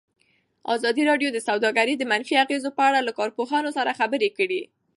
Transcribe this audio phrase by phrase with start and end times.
[0.75, 4.61] ازادي راډیو د سوداګري د منفي اغېزو په اړه له کارپوهانو سره خبرې کړي.